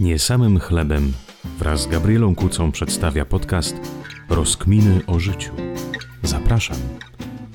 [0.00, 1.12] Nie samym chlebem
[1.58, 3.76] wraz z Gabrielą Kucą przedstawia podcast
[4.28, 5.52] Rozkminy o życiu.
[6.22, 6.76] Zapraszam,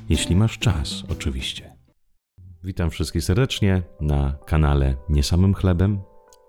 [0.09, 1.75] jeśli masz czas, oczywiście.
[2.63, 6.01] Witam wszystkich serdecznie na kanale Nie samym chlebem,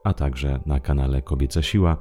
[0.04, 1.97] a także na kanale Kobieca Siła.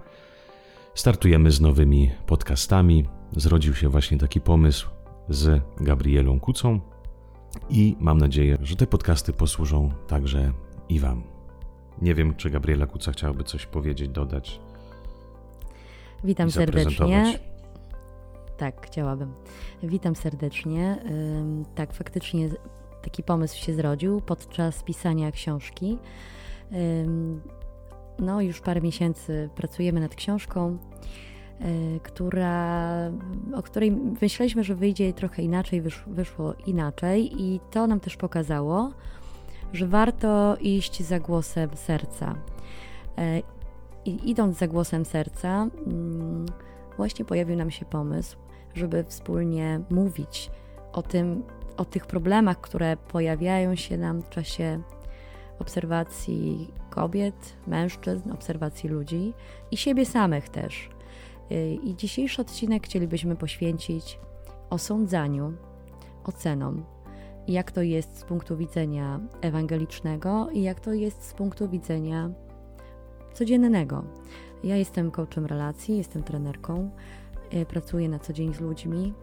[0.96, 3.06] Startujemy z nowymi podcastami.
[3.36, 4.90] Zrodził się właśnie taki pomysł
[5.30, 6.80] z Gabrielą Kucą
[7.70, 10.52] i mam nadzieję, że te podcasty posłużą także
[10.90, 11.35] i Wam.
[12.02, 14.60] Nie wiem, czy Gabriela Kuca chciałaby coś powiedzieć, dodać.
[16.24, 17.40] Witam serdecznie.
[18.58, 19.34] Tak, chciałabym.
[19.84, 20.98] Witam serdecznie.
[21.76, 22.50] Tak, faktycznie
[23.02, 25.98] taki pomysł się zrodził podczas pisania książki.
[28.20, 30.78] No, już parę miesięcy pracujemy nad książką,
[31.60, 33.12] e, która,
[33.56, 38.92] o której myśleliśmy, że wyjdzie trochę inaczej, wyszło inaczej, i to nam też pokazało,
[39.76, 42.36] że warto iść za głosem serca.
[43.18, 43.42] E,
[44.06, 46.46] I idąc za głosem serca, mm,
[46.98, 48.38] właśnie pojawił nam się pomysł,
[48.74, 50.52] żeby wspólnie mówić
[50.94, 51.44] o tym,
[51.78, 54.82] o tych problemach, które pojawiają się nam w czasie
[55.60, 59.34] obserwacji kobiet, mężczyzn, obserwacji ludzi
[59.72, 60.90] i siebie samych też.
[61.52, 64.20] E, I dzisiejszy odcinek chcielibyśmy poświęcić
[64.70, 65.54] osądzaniu,
[66.24, 66.95] ocenom,
[67.48, 72.30] jak to jest z punktu widzenia ewangelicznego i jak to jest z punktu widzenia
[73.34, 74.04] codziennego.
[74.64, 76.90] Ja jestem coachem relacji, jestem trenerką,
[77.52, 79.14] e, pracuję na co dzień z ludźmi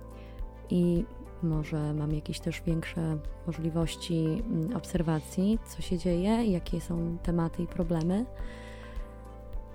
[0.70, 1.04] i
[1.42, 7.66] może mam jakieś też większe możliwości mm, obserwacji, co się dzieje, jakie są tematy i
[7.66, 8.26] problemy.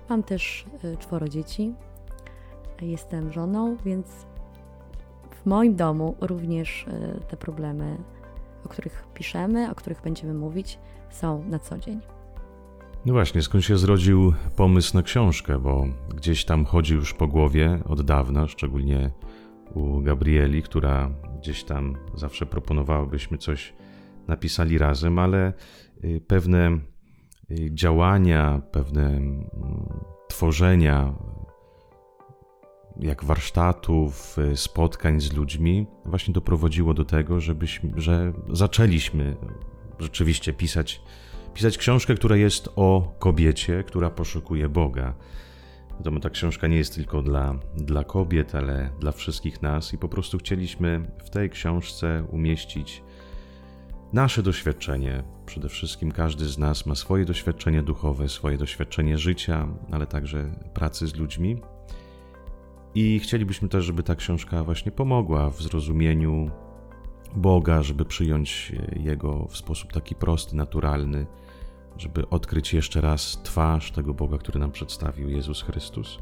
[0.08, 1.74] Mam też e, czworo dzieci,
[2.80, 4.06] jestem żoną, więc
[5.42, 7.96] w moim domu również e, te problemy
[8.64, 10.78] o których piszemy, o których będziemy mówić,
[11.10, 12.00] są na co dzień.
[13.06, 17.80] No właśnie, skąd się zrodził pomysł na książkę, bo gdzieś tam chodzi już po głowie
[17.84, 19.10] od dawna, szczególnie
[19.74, 23.74] u Gabrieli, która gdzieś tam zawsze proponowała, byśmy coś
[24.28, 25.52] napisali razem, ale
[26.04, 26.78] y, pewne
[27.50, 29.46] y, działania, pewne mm,
[30.28, 31.14] tworzenia
[32.98, 39.36] jak warsztatów, y, spotkań z ludźmi, właśnie doprowadziło do tego, żebyśmy, że zaczęliśmy
[39.98, 41.00] rzeczywiście pisać,
[41.54, 45.14] pisać książkę, która jest o kobiecie, która poszukuje Boga.
[45.98, 50.08] Wiadomo, ta książka nie jest tylko dla, dla kobiet, ale dla wszystkich nas, i po
[50.08, 53.02] prostu chcieliśmy w tej książce umieścić
[54.12, 55.22] nasze doświadczenie.
[55.46, 61.06] Przede wszystkim każdy z nas ma swoje doświadczenie duchowe, swoje doświadczenie życia, ale także pracy
[61.06, 61.60] z ludźmi.
[62.94, 66.50] I chcielibyśmy też, żeby ta książka właśnie pomogła w zrozumieniu
[67.36, 71.26] Boga, żeby przyjąć Jego w sposób taki prosty, naturalny,
[71.96, 76.18] żeby odkryć jeszcze raz twarz tego Boga, który nam przedstawił Jezus Chrystus.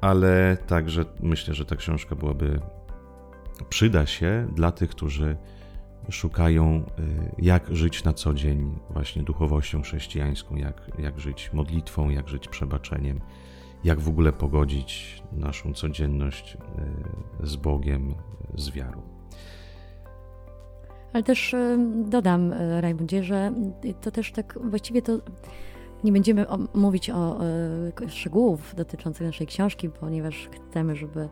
[0.00, 2.60] Ale także myślę, że ta książka byłaby,
[3.68, 5.36] przyda się dla tych, którzy
[6.10, 12.28] szukają, y, jak żyć na co dzień właśnie duchowością chrześcijańską, jak, jak żyć modlitwą, jak
[12.28, 13.20] żyć przebaczeniem
[13.84, 16.56] jak w ogóle pogodzić naszą codzienność
[17.42, 18.14] e, z Bogiem,
[18.54, 19.02] z wiarą.
[21.12, 23.52] Ale też e, dodam, e, Rajmundzie, że
[24.00, 25.18] to też tak właściwie to
[26.04, 27.40] nie będziemy mówić o
[28.08, 31.28] szczegółów dotyczących naszej książki, ponieważ chcemy, żeby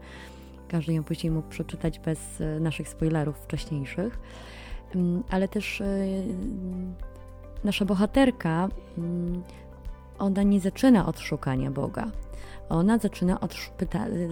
[0.69, 4.19] każdy ją później mógł przeczytać bez naszych spoilerów wcześniejszych.
[4.95, 5.83] Mm, ale też
[7.65, 8.69] nasza bohaterka,
[8.99, 9.43] mm,
[10.19, 12.11] ona nie zaczyna od szukania Boga
[12.69, 13.55] ona zaczyna od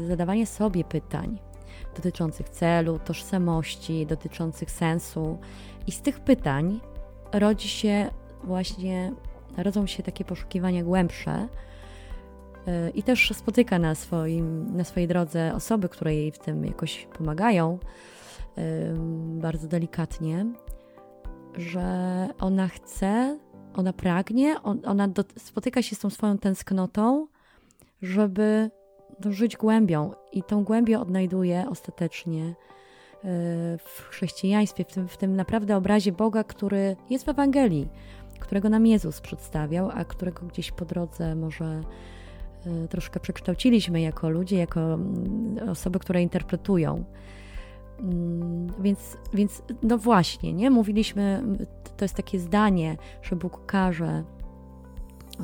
[0.08, 1.38] zadawania sobie pytań
[1.96, 5.38] dotyczących celu, tożsamości, dotyczących sensu.
[5.86, 6.80] I z tych pytań
[7.32, 8.10] rodzi się
[8.44, 9.12] właśnie,
[9.56, 11.48] rodzą się takie poszukiwania głębsze.
[12.88, 17.08] Y, I też spotyka na, swoim, na swojej drodze osoby, które jej w tym jakoś
[17.18, 17.78] pomagają,
[19.16, 20.46] bardzo delikatnie,
[21.56, 23.38] że ona chce,
[23.74, 27.26] ona pragnie, ona do, spotyka się z tą swoją tęsknotą
[28.04, 28.70] żeby
[29.30, 32.54] żyć głębią i tą głębię odnajduje ostatecznie e,
[33.78, 37.88] w chrześcijaństwie, w tym, w tym naprawdę obrazie Boga, który jest w Ewangelii,
[38.40, 41.80] którego nam Jezus przedstawiał, a którego gdzieś po drodze może
[42.66, 47.04] e, troszkę przekształciliśmy jako ludzie, jako mm, osoby, które interpretują.
[48.00, 50.70] Mm, więc, więc no właśnie, nie?
[50.70, 51.42] Mówiliśmy,
[51.96, 54.24] to jest takie zdanie, że Bóg każe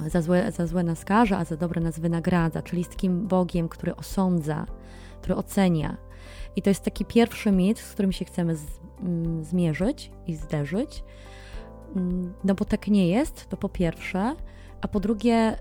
[0.06, 3.68] za złe, za złe nas karze, a za dobre nas wynagradza, czyli z takim Bogiem,
[3.68, 4.66] który osądza,
[5.20, 5.96] który ocenia.
[6.56, 8.66] I to jest taki pierwszy mit, z którym się chcemy z,
[9.00, 11.04] mm, zmierzyć i zderzyć.
[11.96, 14.36] Mm, no bo tak nie jest, to po pierwsze.
[14.80, 15.58] A po drugie,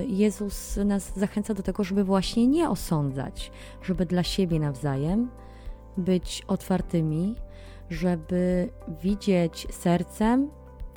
[0.00, 3.52] y, Jezus nas zachęca do tego, żeby właśnie nie osądzać,
[3.82, 5.30] żeby dla siebie nawzajem
[5.96, 7.34] być otwartymi,
[7.90, 8.68] żeby
[9.02, 10.50] widzieć sercem,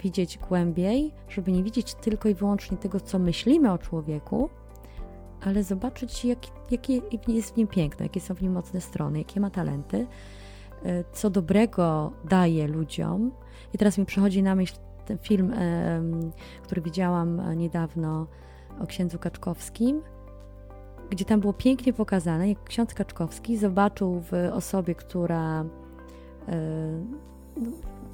[0.04, 4.50] widzieć głębiej, żeby nie widzieć tylko i wyłącznie tego, co myślimy o człowieku,
[5.42, 6.50] ale zobaczyć, jakie
[7.12, 9.98] jak jest w nim piękno, jakie są w nim mocne strony, jakie ma talenty,
[10.86, 13.32] y, co dobrego daje ludziom.
[13.74, 15.54] I teraz mi przychodzi na myśl ten film,
[16.64, 18.28] który widziałam niedawno
[18.80, 20.02] o księdzu Kaczkowskim,
[21.10, 25.66] gdzie tam było pięknie pokazane, jak ksiądz Kaczkowski zobaczył w osobie, która e,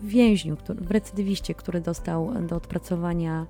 [0.01, 3.47] w więźniu, w recydywiście, który dostał do odpracowania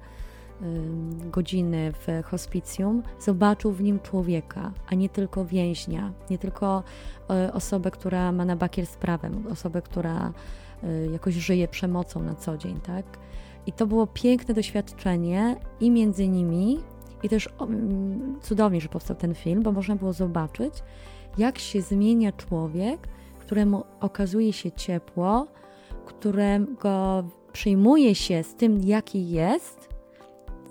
[1.31, 6.83] godziny w hospicjum, zobaczył w nim człowieka, a nie tylko więźnia, nie tylko
[7.29, 10.33] e, osobę, która ma na bakier z prawem, osobę, która
[10.83, 13.05] e, jakoś żyje przemocą na co dzień, tak?
[13.65, 16.79] I to było piękne doświadczenie i między nimi,
[17.23, 20.73] i też mm, cudownie, że powstał ten film, bo można było zobaczyć,
[21.37, 23.07] jak się zmienia człowiek,
[23.39, 25.47] któremu okazuje się ciepło,
[26.05, 27.23] którego
[27.53, 29.89] przyjmuje się z tym, jaki jest,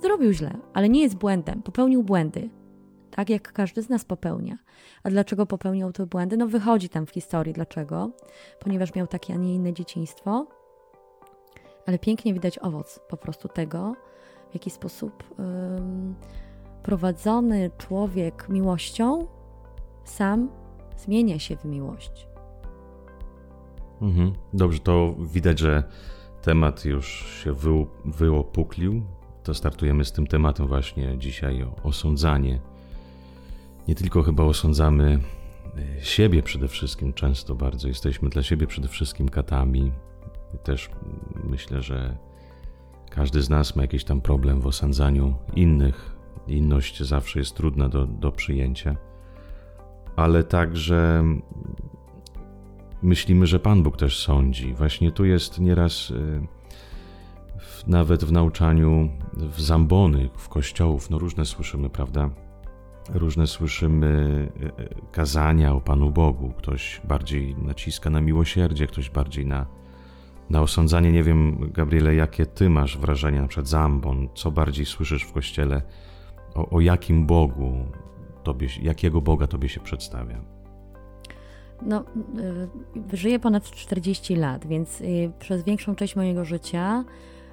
[0.03, 2.51] zrobił źle, ale nie jest błędem, popełnił błędy.
[3.11, 4.59] Tak jak każdy z nas popełnia.
[5.03, 6.37] A dlaczego popełniał te błędy?
[6.37, 8.11] No wychodzi tam w historii dlaczego.
[8.61, 10.47] Ponieważ miał takie, a nie inne dzieciństwo,
[11.87, 13.97] ale pięknie widać owoc po prostu tego,
[14.53, 16.15] w jaki sposób um,
[16.83, 19.27] prowadzony człowiek miłością
[20.05, 20.49] sam
[20.97, 22.27] zmienia się w miłość.
[24.03, 24.33] Mhm.
[24.53, 25.85] Dobrze, to widać, że
[26.43, 29.03] temat już się wy, wyopuklił.
[29.43, 32.61] To startujemy z tym tematem właśnie dzisiaj o osądzanie.
[33.89, 35.21] Nie tylko chyba osądzamy
[35.99, 39.93] e, siebie przede wszystkim, często bardzo jesteśmy dla siebie przede wszystkim katami,
[40.63, 40.91] też
[41.45, 42.17] myślę, że
[43.15, 46.17] każdy z nas ma jakiś tam problem w osądzaniu innych.
[46.49, 48.97] Inność zawsze jest trudna do, do przyjęcia,
[50.17, 51.25] ale także
[53.03, 54.75] myślimy, że Pan Bóg też sądzi.
[54.75, 56.47] Właśnie tu jest nieraz y,
[57.87, 62.31] nawet w nauczaniu w zambony, w kościołów, no różne słyszymy, prawda?
[63.15, 66.53] Różne słyszymy y, y, kazania o Panu Bogu.
[66.59, 69.82] Ktoś bardziej naciska na miłosierdzie, ktoś bardziej na
[70.51, 75.33] na osądzanie nie wiem, Gabriele, jakie ty masz wrażenia, przykład Zambon, co bardziej słyszysz w
[75.33, 75.83] kościele,
[76.55, 77.73] o, o jakim Bogu
[78.43, 80.41] tobie, jakiego Boga tobie się przedstawia?
[81.83, 82.05] No,
[83.13, 87.05] y, żyję ponad 40 lat, więc y, przez większą część mojego życia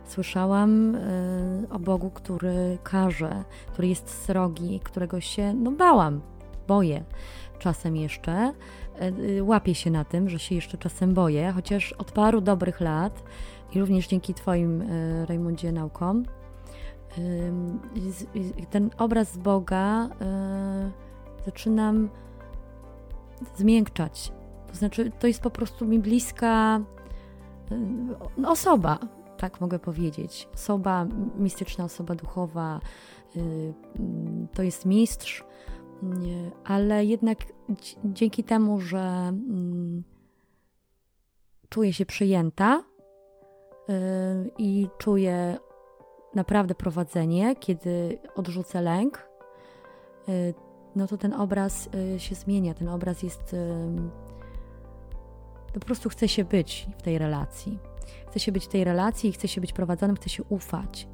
[0.06, 3.44] słyszałam y, o Bogu, który każe,
[3.74, 6.22] który jest srogi, którego się no, bałam,
[6.68, 7.04] boję
[7.60, 8.54] czasem jeszcze.
[9.00, 13.24] E, łapię się na tym, że się jeszcze czasem boję, chociaż od paru dobrych lat
[13.76, 16.26] i również dzięki Twoim, e, Rajmundzie, naukom,
[18.70, 20.92] ten obraz Boga e,
[21.46, 22.10] zaczynam
[23.56, 24.32] zmiękczać.
[24.68, 26.82] To znaczy, to jest po prostu mi bliska
[28.46, 29.00] osoba,
[29.38, 30.48] tak mogę powiedzieć.
[30.54, 31.06] Osoba
[31.38, 32.80] mistyczna, osoba duchowa,
[34.54, 35.44] to jest mistrz,
[36.64, 37.38] ale jednak
[38.06, 40.04] dzięki temu, że mm,
[41.70, 42.84] czuję się przyjęta
[43.90, 43.94] y,
[44.58, 45.58] i czuję
[46.36, 49.30] naprawdę prowadzenie, kiedy odrzucę lęk,
[50.30, 50.54] y,
[50.96, 52.74] no to ten obraz y, się zmienia.
[52.74, 53.56] Ten obraz jest.
[55.74, 57.80] Po prostu chce się być w tej relacji.
[58.30, 61.08] Chce się być w tej relacji, chce się być prowadzonym, chce się ufać.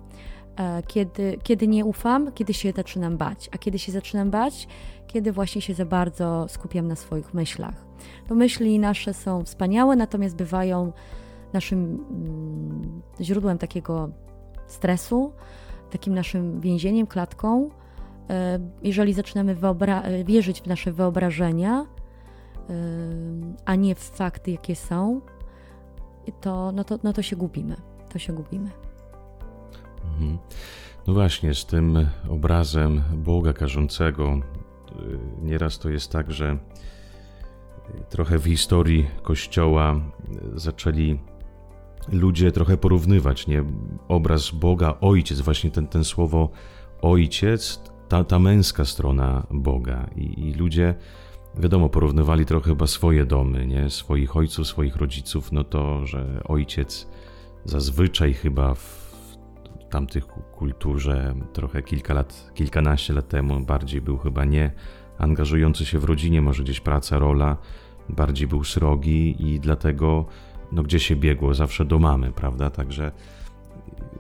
[0.58, 3.50] E, kiedy, kiedy nie ufam, kiedy się zaczynam bać.
[3.52, 4.68] A kiedy się zaczynam bać?
[5.08, 7.86] Kiedy właśnie się za bardzo skupiam na swoich myślach.
[8.28, 10.92] To myśli nasze są wspaniałe, natomiast bywają
[11.54, 14.10] naszym mm, źródłem takiego
[14.68, 15.34] stresu,
[15.92, 17.70] takim naszym więzieniem, klatką.
[18.30, 19.58] E, jeżeli zaczynamy
[20.26, 21.86] wierzyć w nasze wyobrażenia, e,
[23.66, 25.22] a nie w fakty, jakie są,
[26.42, 27.76] to, no to, no to się gubimy.
[28.10, 28.85] To się gubimy.
[30.14, 30.38] Mhm.
[31.08, 36.58] No właśnie, z tym obrazem Boga karzącego, y, nieraz to jest tak, że
[38.10, 40.02] trochę w historii Kościoła
[40.56, 41.20] zaczęli
[42.12, 43.64] ludzie trochę porównywać, nie?
[44.08, 46.50] Obraz Boga, ojciec, właśnie ten, ten słowo
[47.02, 50.10] ojciec, ta, ta męska strona Boga.
[50.16, 50.96] I, I ludzie,
[51.58, 53.90] wiadomo, porównywali trochę chyba swoje domy, nie?
[53.90, 57.08] Swoich ojców, swoich rodziców, no to, że ojciec
[57.66, 59.05] zazwyczaj chyba w
[59.96, 64.72] tamtych kulturze trochę kilka lat, kilkanaście lat temu bardziej był chyba nie
[65.18, 67.58] angażujący się w rodzinie, może gdzieś praca, rola,
[68.10, 70.26] bardziej był srogi i dlatego
[70.72, 72.70] no gdzie się biegło, zawsze do mamy, prawda?
[72.70, 73.12] Także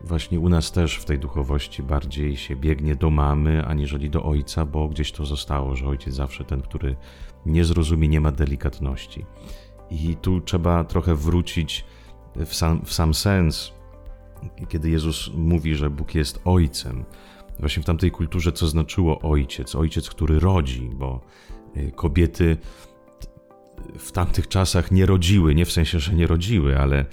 [0.03, 4.65] właśnie u nas też w tej duchowości bardziej się biegnie do mamy, aniżeli do ojca,
[4.65, 6.96] bo gdzieś to zostało, że ojciec zawsze ten, który
[7.46, 9.25] nie zrozumie, nie ma delikatności.
[9.89, 11.86] I tu trzeba trochę wrócić
[12.46, 13.75] w sam, w sam sens,
[14.70, 17.06] kiedy Jezus mówi, że Bóg jest ojcem.
[17.60, 19.75] Właśnie w tamtej kulturze, co znaczyło ojciec?
[19.75, 21.22] Ojciec, który rodzi, bo
[21.78, 22.58] y, kobiety
[24.00, 27.06] w tamtych czasach nie rodziły, nie w sensie, że nie rodziły, ale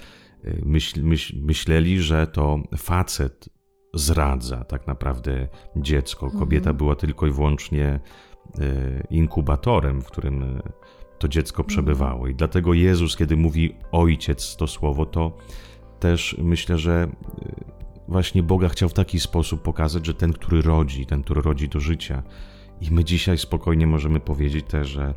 [0.45, 3.49] y, myśl, myśl, myśleli, że to facet
[3.93, 6.31] zradza tak naprawdę dziecko.
[6.31, 6.77] Kobieta mhm.
[6.77, 7.99] była tylko i wyłącznie
[8.59, 10.61] y, inkubatorem, w którym
[11.19, 11.67] to dziecko mhm.
[11.67, 12.27] przebywało.
[12.27, 15.37] I dlatego Jezus, kiedy mówi ojciec to słowo, to
[16.03, 17.07] też myślę, że
[18.07, 21.79] właśnie Boga chciał w taki sposób pokazać, że ten, który rodzi, ten, który rodzi do
[21.79, 22.23] życia.
[22.81, 25.15] I my dzisiaj spokojnie możemy powiedzieć też, że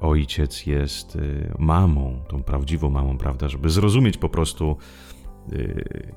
[0.00, 4.76] ojciec jest y, mamą, tą prawdziwą mamą, prawda, żeby zrozumieć po prostu
[5.52, 6.12] y,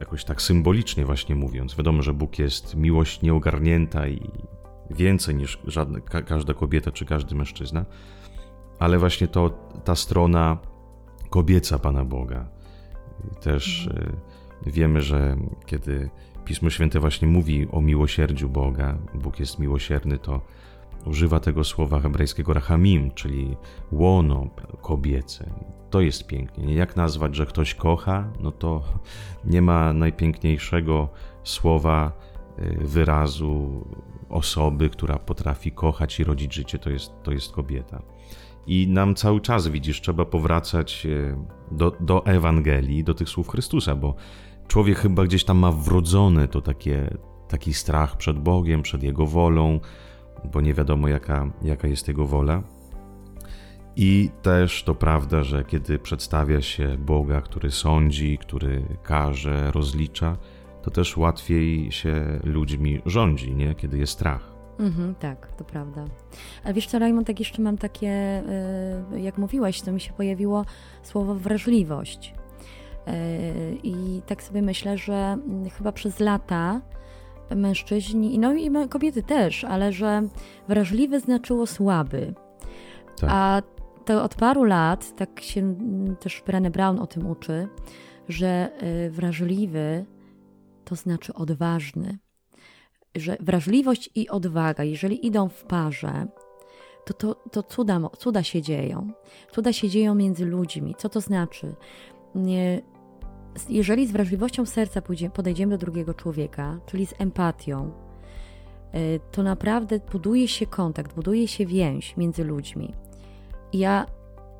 [0.00, 1.76] jakoś tak symbolicznie właśnie mówiąc.
[1.76, 4.30] Wiadomo, że Bóg jest miłość nieogarnięta i
[4.90, 7.84] więcej niż żadna, każda kobieta czy każdy mężczyzna,
[8.78, 9.50] ale właśnie to
[9.84, 10.58] ta strona
[11.30, 12.54] kobieca Pana Boga.
[13.40, 14.16] Też mhm.
[14.66, 16.10] wiemy, że kiedy
[16.44, 20.40] Pismo Święte właśnie mówi o miłosierdziu Boga, Bóg jest miłosierny, to
[21.06, 23.56] używa tego słowa hebrajskiego rachamim, czyli
[23.92, 24.46] łono
[24.82, 25.50] kobiece.
[25.90, 26.74] To jest pięknie.
[26.74, 28.32] Jak nazwać, że ktoś kocha?
[28.40, 28.82] No to
[29.44, 31.08] nie ma najpiękniejszego
[31.44, 32.12] słowa,
[32.58, 33.84] y, wyrazu
[34.28, 38.02] osoby, która potrafi kochać i rodzić życie, to jest, to jest kobieta.
[38.66, 41.36] I nam cały czas, widzisz, trzeba powracać y,
[41.70, 44.14] do, do Ewangelii, do tych słów Chrystusa, bo
[44.68, 47.16] człowiek chyba gdzieś tam ma wrodzony to takie,
[47.48, 49.80] taki strach przed Bogiem, przed Jego wolą,
[50.52, 52.62] bo nie wiadomo jaka, jaka jest Jego wola.
[53.96, 60.36] I też to prawda, że kiedy przedstawia się Boga, który sądzi, który karze, rozlicza,
[60.82, 63.74] to też łatwiej się ludźmi rządzi, nie?
[63.74, 64.53] kiedy jest strach.
[64.78, 66.04] Mhm, tak, to prawda.
[66.64, 68.42] Ale wiesz co, Rajmond, tak jeszcze mam takie,
[69.12, 70.64] y, jak mówiłaś, to mi się pojawiło
[71.02, 72.34] słowo wrażliwość.
[73.08, 73.12] Y,
[73.82, 76.80] I tak sobie myślę, że mm, chyba przez lata
[77.56, 80.22] mężczyźni, no i kobiety też, ale że
[80.68, 82.34] wrażliwy znaczyło słaby.
[83.20, 83.30] Tak.
[83.32, 83.62] A
[84.04, 87.68] to od paru lat, tak się mm, też Brené Brown o tym uczy,
[88.28, 88.70] że
[89.10, 90.06] wrażliwy
[90.84, 92.18] to znaczy odważny.
[93.16, 96.26] Że wrażliwość i odwaga, jeżeli idą w parze,
[97.04, 99.12] to, to, to cuda, cuda się dzieją.
[99.52, 100.94] Cuda się dzieją między ludźmi.
[100.98, 101.74] Co to znaczy?
[102.34, 102.82] Nie,
[103.68, 105.02] jeżeli z wrażliwością serca
[105.34, 107.90] podejdziemy do drugiego człowieka, czyli z empatią,
[108.94, 112.94] y, to naprawdę buduje się kontakt, buduje się więź między ludźmi.
[113.72, 114.06] I ja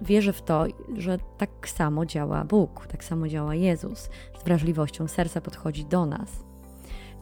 [0.00, 4.10] wierzę w to, że tak samo działa Bóg, tak samo działa Jezus.
[4.40, 6.43] Z wrażliwością serca podchodzi do nas.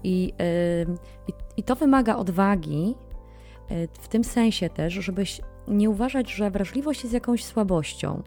[0.04, 0.32] I,
[0.88, 0.96] yy,
[1.56, 2.94] i to wymaga odwagi,
[3.70, 8.22] yy, w tym sensie też, żebyś nie uważać, że wrażliwość jest jakąś słabością.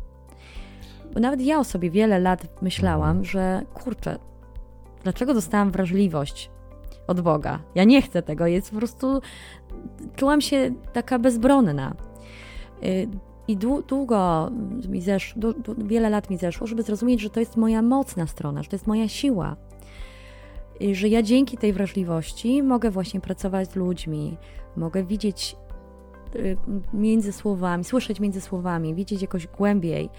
[1.14, 4.20] Bo nawet ja o sobie wiele lat myślałam, że kurczę,
[5.04, 6.50] dlaczego dostałam wrażliwość
[7.08, 7.60] od Boga?
[7.76, 9.22] Ja nie chcę tego, jest po prostu.
[10.16, 11.96] Czułam się taka bezbronna.
[12.84, 13.08] Y,
[13.48, 14.52] I długo
[14.90, 15.42] mi zeszło,
[15.78, 18.88] wiele lat mi zeszło, żeby zrozumieć, że to jest moja mocna strona, że to jest
[18.88, 19.56] moja siła.
[20.92, 24.38] Że ja dzięki tej wrażliwości mogę właśnie pracować z ludźmi,
[24.78, 25.56] mogę widzieć
[26.36, 26.58] y,
[26.94, 30.10] między słowami, słyszeć między słowami, widzieć jakoś głębiej,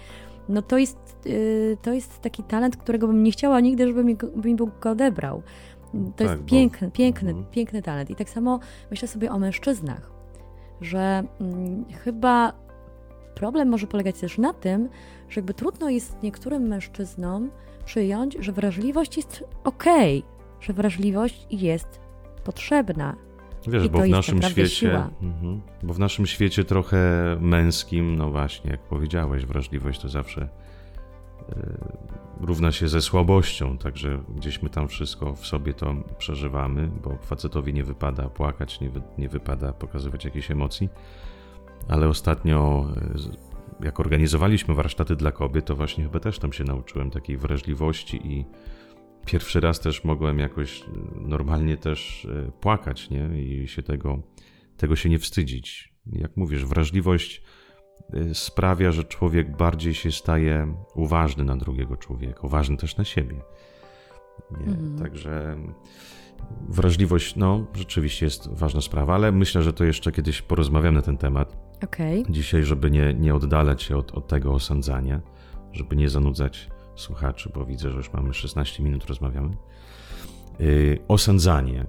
[0.49, 4.15] no to jest, y, to jest taki talent, którego bym nie chciała nigdy, żeby mi,
[4.15, 5.41] by mi Bóg go odebrał.
[5.91, 6.93] To tak, jest piękny, bo...
[6.93, 7.47] piękny, mhm.
[7.51, 8.09] piękny talent.
[8.09, 8.59] I tak samo
[8.91, 10.11] myślę sobie o mężczyznach,
[10.81, 12.53] że hmm, chyba
[13.35, 14.89] problem może polegać też na tym,
[15.29, 17.49] że jakby trudno jest niektórym mężczyznom
[17.85, 21.99] przyjąć, że wrażliwość jest okej, okay, że wrażliwość jest
[22.43, 23.15] potrzebna,
[23.67, 26.97] Wiesz, I bo w naszym świecie, mhm, bo w naszym świecie trochę
[27.41, 31.55] męskim, no właśnie, jak powiedziałeś, wrażliwość to zawsze y,
[32.41, 37.73] równa się ze słabością, także gdzieś my tam wszystko w sobie to przeżywamy, bo facetowi
[37.73, 40.89] nie wypada płakać, nie, wy, nie wypada pokazywać jakichś emocji.
[41.87, 42.85] Ale ostatnio,
[43.81, 48.27] y, jak organizowaliśmy warsztaty dla kobiet, to właśnie chyba też tam się nauczyłem takiej wrażliwości
[48.27, 48.45] i
[49.27, 50.83] pierwszy raz też mogłem jakoś
[51.15, 53.41] normalnie też e, płakać, nie?
[53.41, 54.19] I się tego,
[54.77, 55.93] tego się nie wstydzić.
[56.13, 57.43] Jak mówisz, wrażliwość
[58.13, 63.35] e, sprawia, że człowiek bardziej się staje uważny na drugiego człowieka, uważny też na siebie.
[64.51, 64.97] Mhm.
[64.99, 65.57] Także
[66.69, 71.17] wrażliwość, no, rzeczywiście jest ważna sprawa, ale myślę, że to jeszcze kiedyś porozmawiamy na ten
[71.17, 71.57] temat.
[71.83, 72.23] Okay.
[72.29, 75.21] Dzisiaj, żeby nie, nie oddalać się od, od tego osądzania,
[75.71, 79.57] żeby nie zanudzać słuchaczy, bo widzę, że już mamy 16 minut, rozmawiamy.
[80.59, 81.85] Yy, osądzanie.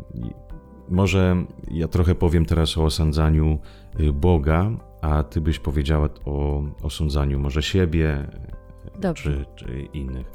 [0.88, 3.58] Może ja trochę powiem teraz o osądzaniu
[4.00, 8.28] y, Boga, a ty byś powiedziała o osądzaniu może siebie
[9.14, 10.30] czy, czy, innych.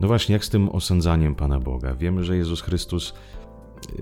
[0.00, 1.94] No właśnie, jak z tym osądzaniem Pana Boga?
[1.94, 3.14] Wiemy, że Jezus Chrystus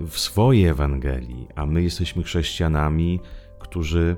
[0.09, 3.21] w swojej Ewangelii, a my jesteśmy chrześcijanami,
[3.59, 4.17] którzy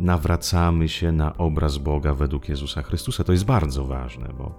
[0.00, 3.24] nawracamy się na obraz Boga według Jezusa Chrystusa.
[3.24, 4.54] To jest bardzo ważne, bo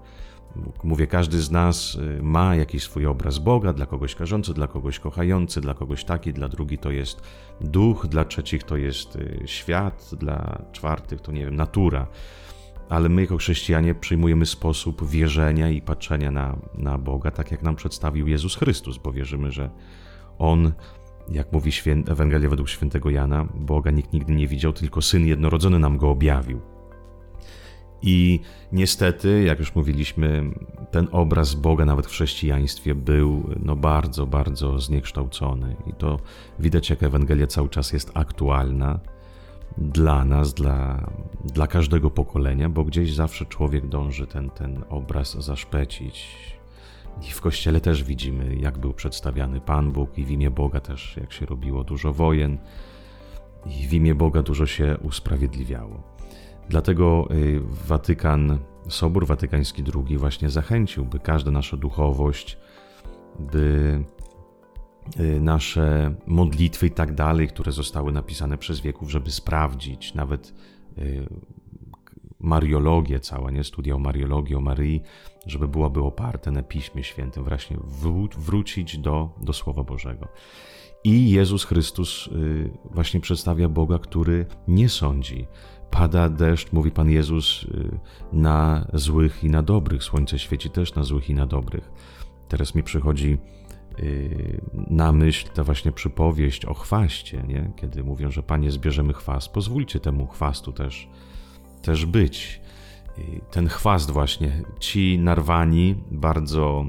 [0.84, 5.00] mówię, każdy z nas y, ma jakiś swój obraz Boga, dla kogoś karzący, dla kogoś
[5.00, 7.22] kochający, dla kogoś taki, dla drugi to jest
[7.62, 12.08] duch, dla trzecich to jest y, świat, dla czwartych to nie wiem, natura.
[12.90, 17.76] Ale my jako chrześcijanie przyjmujemy sposób wierzenia i patrzenia na, na Boga, tak jak nam
[17.76, 19.70] przedstawił Jezus Chrystus, bo wierzymy, że
[20.38, 20.72] On
[21.30, 25.80] jak mówi święt, Ewangelia według świętego Jana, Boga nikt nigdy nie widział, tylko Syn jednorodzony
[25.80, 26.62] nam go objawił.
[28.02, 28.40] I
[28.72, 30.44] niestety, jak już mówiliśmy,
[30.92, 35.76] ten obraz Boga nawet w chrześcijaństwie był no, bardzo, bardzo zniekształcony.
[35.88, 36.20] I to
[36.60, 39.00] widać, jak Ewangelia cały czas jest aktualna
[39.78, 41.10] dla nas, dla,
[41.46, 46.28] dla każdego pokolenia, bo gdzieś zawsze człowiek dąży ten, ten obraz zaszpecić,
[47.22, 51.18] i w kościele też widzimy, jak był przedstawiany Pan Bóg, i w imię Boga też,
[51.18, 52.58] jak się robiło dużo wojen,
[53.66, 56.04] i w imię Boga dużo się usprawiedliwiało.
[56.70, 58.60] Dlatego y, Watykan,
[58.90, 62.58] Sobór Watykański II właśnie zachęcił, by każda nasza duchowość,
[63.40, 64.04] by
[65.20, 70.54] y, nasze modlitwy i tak dalej, które zostały napisane przez wieków, żeby sprawdzić, nawet
[70.98, 71.28] y,
[72.40, 73.64] mariologię cała, nie?
[73.64, 75.02] Studia o mariologii, o Maryi,
[75.46, 77.78] żeby byłoby oparte na Piśmie Świętym, właśnie
[78.38, 80.28] wrócić do, do Słowa Bożego.
[81.04, 85.48] I Jezus Chrystus y, właśnie przedstawia Boga, który nie sądzi.
[85.92, 88.00] Pada deszcz, mówi Pan Jezus, y,
[88.34, 90.04] na złych i na dobrych.
[90.04, 91.92] Słońce świeci też na złych i na dobrych.
[92.48, 93.38] Teraz mi przychodzi
[94.00, 97.72] y, na myśl ta właśnie przypowieść o chwaście, nie?
[97.76, 99.50] kiedy mówią, że Panie zbierzemy chwast.
[99.54, 101.10] Pozwólcie temu chwastu też
[101.82, 102.62] też być.
[103.52, 106.86] Ten chwast właśnie, ci narwani, bardzo,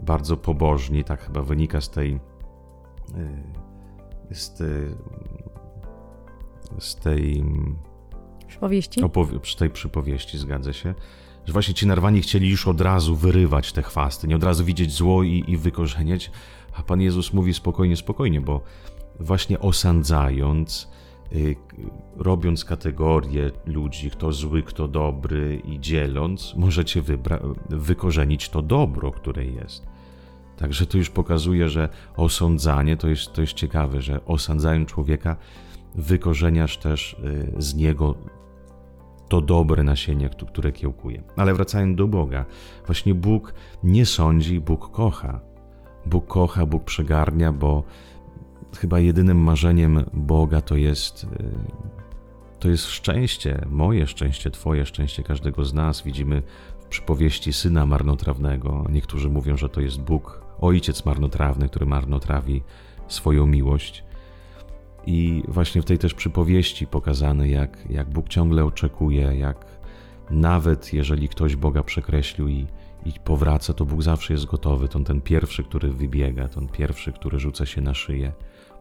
[0.00, 3.66] bardzo pobożni, tak chyba wynika z tej y,
[4.30, 4.94] z tej,
[6.78, 7.44] z tej
[8.46, 9.00] przypowieści?
[9.00, 10.94] Opowi- tej przypowieści, zgadza się,
[11.44, 14.92] że właśnie ci narwani chcieli już od razu wyrywać te chwasty, nie od razu widzieć
[14.92, 16.30] zło i, i wykorzeniać,
[16.74, 18.60] a Pan Jezus mówi spokojnie, spokojnie, bo
[19.20, 20.88] właśnie osądzając,
[22.16, 27.02] robiąc kategorie ludzi, kto zły, kto dobry i dzieląc, możecie
[27.68, 29.86] wykorzenić to dobro, które jest.
[30.56, 35.36] Także to już pokazuje, że osądzanie to jest, to jest ciekawe, że osądzając człowieka,
[35.94, 38.14] wykorzeniasz też y, z niego
[39.28, 41.22] to dobre nasienie, które kiełkuje.
[41.36, 42.44] Ale wracając do Boga,
[42.86, 45.40] właśnie Bóg nie sądzi, Bóg kocha.
[46.06, 47.82] Bóg kocha, Bóg przegarnia, bo
[48.78, 51.28] chyba jedynym marzeniem Boga to jest, y,
[52.58, 56.02] to jest szczęście, moje szczęście, Twoje szczęście, każdego z nas.
[56.02, 56.42] Widzimy
[56.80, 58.84] w przypowieści syna marnotrawnego.
[58.90, 62.62] Niektórzy mówią, że to jest Bóg, ojciec marnotrawny, który marnotrawi
[63.08, 64.04] swoją miłość.
[65.06, 69.66] I właśnie w tej też przypowieści pokazane, jak, jak Bóg ciągle oczekuje, jak
[70.30, 72.66] nawet jeżeli ktoś Boga przekreślił i,
[73.04, 74.88] i powraca, to Bóg zawsze jest gotowy.
[74.88, 78.32] To ten pierwszy, który wybiega, ten pierwszy, który rzuca się na szyję.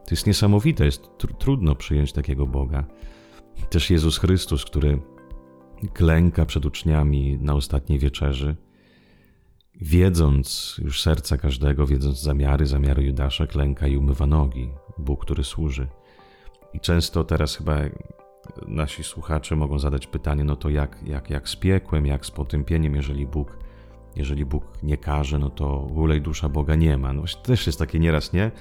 [0.06, 2.86] To jest niesamowite, jest tr trudno przyjąć takiego Boga.
[3.70, 5.02] Też Jezus Chrystus, który
[5.94, 8.56] klęka przed uczniami na ostatniej wieczerzy,
[9.82, 14.70] wiedząc już serca każdego, wiedząc zamiary, zamiary Judasza, klęka i umywa nogi.
[14.98, 15.88] Bóg, który służy.
[16.74, 17.78] I często teraz chyba
[18.68, 22.96] nasi słuchacze mogą zadać pytanie, no to jak, jak, jak z piekłem, jak z potępieniem,
[22.96, 23.58] jeżeli Bóg,
[24.16, 27.14] jeżeli Bóg nie każe, no to ulej dusza Boga nie ma.
[27.14, 28.52] No właśnie też jest takie nieraz, nie?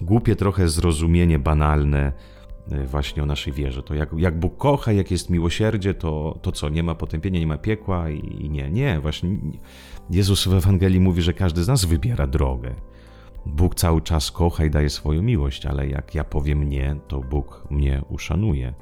[0.00, 2.12] głupie trochę zrozumienie banalne
[2.70, 3.82] e, właśnie o naszej wierze.
[3.82, 7.46] To jak, jak Bóg kocha, jak jest miłosierdzie, to, to co, nie ma potępienia, nie
[7.46, 9.30] ma piekła i, i nie, nie, właśnie
[10.10, 12.74] Jezus w Ewangelii mówi, że każdy z nas wybiera drogę.
[13.46, 17.64] Bóg cały czas kocha i daje swoją miłość, ale jak ja powiem nie, to Bóg
[17.70, 18.74] mnie uszanuje.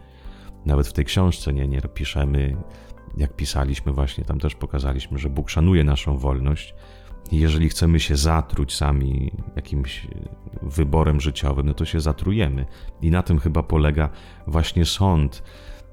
[0.66, 2.56] Nawet w tej książce nie, nie piszemy,
[3.16, 6.74] jak pisaliśmy właśnie, tam też pokazaliśmy, że Bóg szanuje naszą wolność,
[7.32, 10.06] jeżeli chcemy się zatruć sami jakimś
[10.62, 12.66] wyborem życiowym, no to się zatrujemy.
[13.02, 14.10] I na tym chyba polega
[14.46, 15.42] właśnie sąd.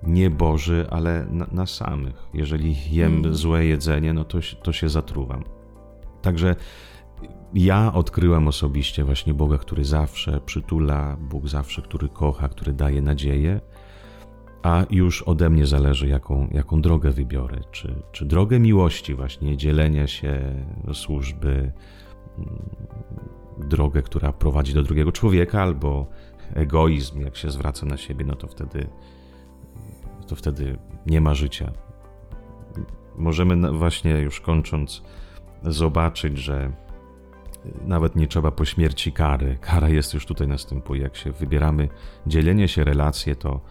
[0.04, 2.28] Nie Boży, ale na, na samych.
[2.34, 3.36] Jeżeli jem mm.
[3.36, 5.44] złe jedzenie, no to, to się zatruwam.
[6.22, 6.56] Także
[7.54, 13.62] ja odkryłem osobiście właśnie Boga, który zawsze przytula, Bóg zawsze, który kocha, który daje nadzieję.
[14.64, 17.62] A już ode mnie zależy, jaką, jaką drogę wybiorę.
[17.72, 20.56] Czy, czy drogę miłości, właśnie dzielenia się
[20.94, 21.72] służby,
[22.38, 22.60] mm,
[23.58, 26.08] drogę, która prowadzi do drugiego człowieka, albo
[26.54, 28.90] egoizm, jak się zwraca na siebie, no to wtedy,
[30.28, 31.72] to wtedy nie ma życia.
[33.18, 35.04] Możemy właśnie już kończąc
[35.64, 36.72] zobaczyć, że
[37.86, 39.58] nawet nie trzeba po śmierci kary.
[39.62, 41.02] Kara jest już tutaj następuje.
[41.02, 41.90] Jak się wybieramy
[42.28, 43.62] dzielenie się, relacje, to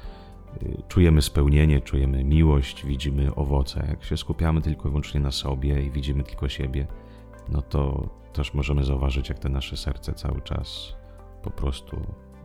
[0.89, 3.87] czujemy spełnienie, czujemy miłość, widzimy owoce.
[3.89, 6.87] Jak się skupiamy tylko i wyłącznie na sobie i widzimy tylko siebie,
[7.49, 10.95] no to też możemy zauważyć, jak te nasze serce cały czas
[11.43, 11.97] po prostu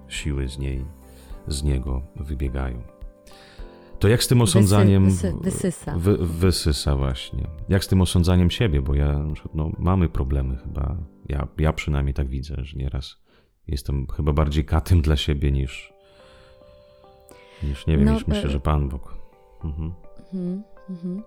[0.07, 0.85] siły z niej,
[1.47, 2.81] z niego wybiegają.
[3.99, 5.05] To jak z tym osądzaniem.
[5.05, 5.95] Wysy, wysysa.
[5.97, 7.47] Wy, wysysa właśnie.
[7.69, 10.97] Jak z tym osądzaniem siebie, bo ja no, mamy problemy chyba.
[11.29, 13.17] Ja, ja przynajmniej tak widzę, że nieraz
[13.67, 15.92] jestem chyba bardziej katem dla siebie niż.
[17.63, 19.15] Niż nie wiem, no, niż myślę, e, że Pan Bóg.
[19.63, 19.93] Mhm.
[20.29, 20.63] Mhm.
[20.89, 21.23] Mhm.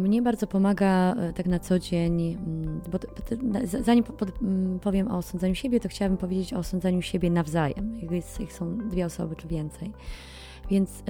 [0.00, 2.98] Mnie bardzo pomaga e, tak na co dzień, mm, bo
[3.80, 4.04] zanim
[4.80, 8.00] powiem o osądzaniu siebie, to chciałabym powiedzieć o osądzaniu siebie nawzajem.
[8.40, 9.92] Ich są dwie osoby czy więcej.
[10.70, 11.02] Więc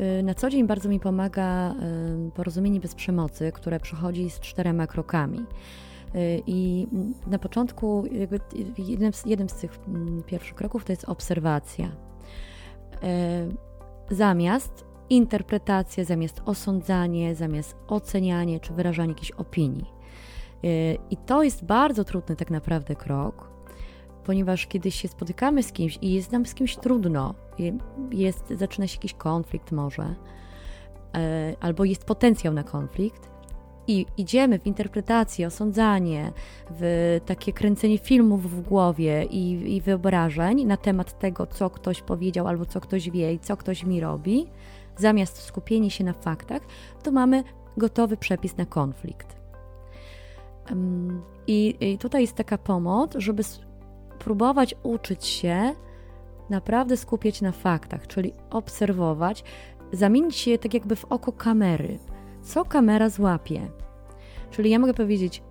[0.00, 1.74] y, na co dzień bardzo mi pomaga
[2.34, 5.46] porozumienie bez przemocy, które przychodzi z czterema krokami.
[6.46, 6.86] I
[7.26, 8.04] na początku,
[8.78, 12.09] jednym z, z tych mm, pierwszych kroków to jest obserwacja.
[13.04, 20.00] Y, zamiast interpretacja, zamiast osądzanie, zamiast ocenianie czy wyrażanie jakiejś opinii.
[21.10, 23.50] I to jest bardzo trudny tak naprawdę krok,
[24.24, 27.34] ponieważ kiedy się spotykamy z kimś i jest nam z kimś trudno,
[28.10, 30.14] jest, zaczyna się jakiś konflikt może,
[31.14, 33.30] e, albo jest potencjał na konflikt,
[33.86, 36.32] i idziemy w interpretację, osądzanie,
[36.70, 42.48] w takie kręcenie filmów w głowie i, i wyobrażeń na temat tego, co ktoś powiedział
[42.48, 44.46] albo co ktoś wie i co ktoś mi robi,
[44.96, 46.62] zamiast skupienia się na faktach,
[47.02, 47.44] to mamy
[47.76, 49.36] gotowy przepis na konflikt.
[51.46, 53.42] I, I, tutaj jest taka pomoc, żeby
[54.18, 55.74] próbować uczyć się
[56.50, 59.44] naprawdę skupiać na faktach, czyli obserwować,
[59.92, 61.98] zamienić się tak jakby w oko kamery.
[62.42, 63.68] Co kamera złapie?
[64.50, 65.42] Czyli ja mogę powiedzieć,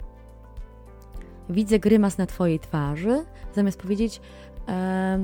[1.49, 3.25] widzę grymas na twojej twarzy,
[3.55, 4.21] zamiast powiedzieć,
[4.67, 5.19] e,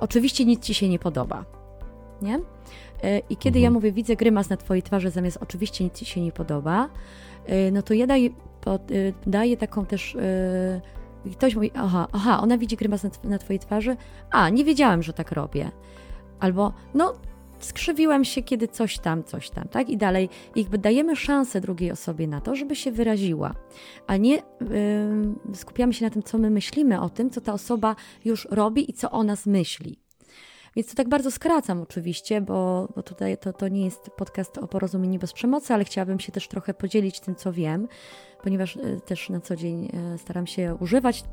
[0.00, 1.44] oczywiście nic ci się nie podoba.
[2.22, 2.40] Nie?
[3.02, 3.62] E, I kiedy mhm.
[3.62, 6.88] ja mówię, widzę grymas na twojej twarzy, zamiast oczywiście nic ci się nie podoba,
[7.46, 8.30] e, no to ja daję,
[8.60, 8.94] pod, e,
[9.26, 10.16] daję taką też
[11.32, 13.96] ktoś mówi, aha, aha, ona widzi grymas na, na twojej twarzy,
[14.30, 15.70] a, nie wiedziałem, że tak robię.
[16.40, 17.14] Albo, no,
[17.60, 19.88] skrzywiłem się, kiedy coś tam, coś tam, tak?
[19.88, 23.54] I dalej jakby dajemy szansę drugiej osobie na to, żeby się wyraziła,
[24.06, 27.96] a nie yy, skupiamy się na tym, co my myślimy o tym, co ta osoba
[28.24, 29.98] już robi i co o nas myśli.
[30.76, 34.68] Więc to tak bardzo skracam oczywiście, bo, bo tutaj to, to nie jest podcast o
[34.68, 37.88] porozumieniu bez przemocy, ale chciałabym się też trochę podzielić tym, co wiem,
[38.42, 41.24] ponieważ e, też na co dzień e, staram się używać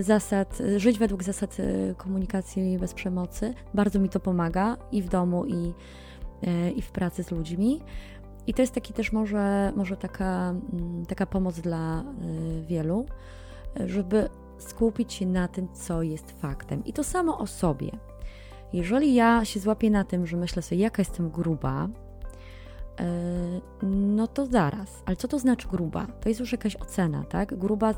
[0.00, 1.56] zasad, żyć według zasad
[1.96, 3.54] komunikacji bez przemocy.
[3.74, 5.72] Bardzo mi to pomaga i w domu, i,
[6.76, 7.80] i w pracy z ludźmi.
[8.46, 12.04] I to jest taki też może, może taka, mm, taka pomoc dla
[12.66, 13.06] wielu,
[13.86, 16.84] żeby skupić się na tym, co jest faktem.
[16.84, 17.90] I to samo o sobie.
[18.72, 21.88] Jeżeli ja się złapię na tym, że myślę sobie, jaka jestem gruba,
[23.82, 25.02] no to zaraz.
[25.06, 26.06] Ale co to znaczy gruba?
[26.20, 27.58] To jest już jakaś ocena, tak?
[27.58, 27.94] Gruba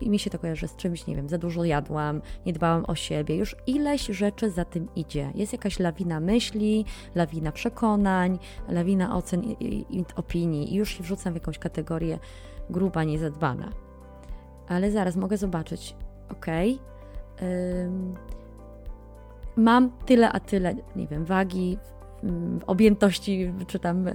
[0.00, 2.94] i mi się to kojarzy z czymś, nie wiem, za dużo jadłam, nie dbałam o
[2.94, 5.30] siebie, już ileś rzeczy za tym idzie.
[5.34, 11.32] Jest jakaś lawina myśli, lawina przekonań, lawina ocen i, i, opinii i już się wrzucam
[11.32, 12.18] w jakąś kategorię
[12.70, 13.72] gruba, niezadbana.
[14.68, 15.96] Ale zaraz mogę zobaczyć,
[16.30, 16.78] okej,
[17.36, 17.90] okay,
[19.56, 21.78] mam tyle a tyle, nie wiem, wagi,
[22.66, 24.12] objętości, czy tam e,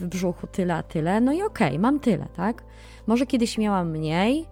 [0.00, 2.62] w brzuchu tyle a tyle, no i okej, okay, mam tyle, tak?
[3.06, 4.46] Może kiedyś miałam mniej,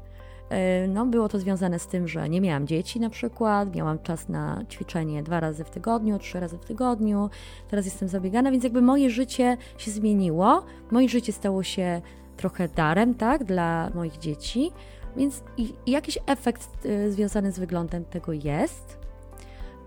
[0.51, 4.29] e, no, było to związane z tym, że nie miałam dzieci na przykład, miałam czas
[4.29, 7.31] na ćwiczenie dwa razy w tygodniu, trzy razy w tygodniu,
[7.69, 12.03] teraz jestem zabiegana, więc jakby moje życie się zmieniło, moje życie stało się
[12.37, 14.71] trochę darem, tak, dla moich dzieci,
[15.17, 19.02] więc i, i jakiś efekt y, związany z wyglądem tego jest,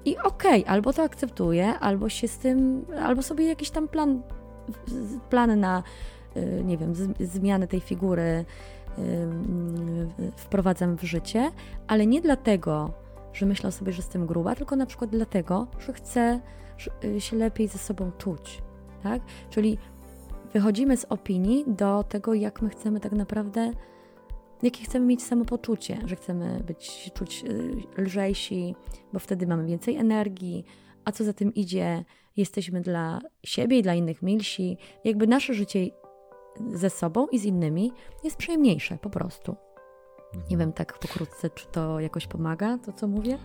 [0.06, 4.22] i okej, okay, albo to akceptuję, albo się z tym, albo sobie jakiś tam plan,
[5.30, 5.84] plan na,
[6.38, 8.46] y, nie wiem, zmianę tej figury
[9.00, 9.02] y,
[10.36, 11.52] wprowadzam w życie,
[11.88, 12.92] ale nie dlatego,
[13.34, 16.40] że myślę sobie, że jestem gruba, tylko na przykład dlatego, że chcę
[17.04, 18.62] y, się lepiej ze sobą czuć,
[19.04, 19.22] tak?
[19.50, 19.78] Czyli
[20.54, 23.72] wychodzimy z opinii do tego, jak my chcemy tak naprawdę
[24.64, 28.76] jakie chcemy mieć samopoczucie, że chcemy być, czuć y, lżejsi,
[29.14, 30.66] bo wtedy mamy więcej energii,
[31.06, 32.06] a co za tym idzie,
[32.38, 34.78] jesteśmy dla siebie i dla innych milsi.
[35.04, 35.88] Jakby nasze życie
[36.74, 37.92] ze sobą i z innymi
[38.24, 39.56] jest przyjemniejsze po prostu.
[40.50, 43.38] Nie wiem tak pokrótce, czy to jakoś pomaga, to co mówię?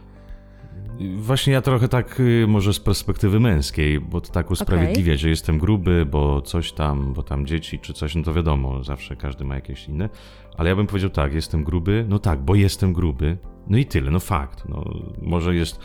[1.17, 5.19] Właśnie ja trochę tak y, może z perspektywy męskiej, bo to tak usprawiedliwiać, okay.
[5.19, 9.17] że jestem gruby, bo coś tam, bo tam dzieci czy coś, no to wiadomo, zawsze
[9.17, 10.09] każdy ma jakieś inne.
[10.57, 14.11] Ale ja bym powiedział tak, jestem gruby, no tak, bo jestem gruby, no i tyle,
[14.11, 14.69] no fakt.
[14.69, 14.85] No,
[15.23, 15.81] może jest